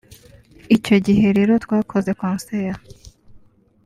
Icyo 0.75 0.95
gihe 1.05 1.27
rero 1.37 1.53
twakoze 1.63 2.11
concert 2.21 2.79